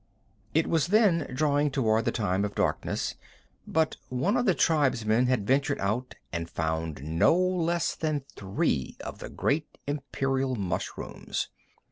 [0.55, 3.13] It was then drawing toward the time of darkness,
[3.67, 9.19] but one of the tribesmen had ventured out and found no less than three of
[9.19, 11.49] the great imperial mushrooms.